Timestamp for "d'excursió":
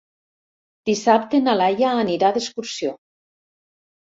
2.39-2.95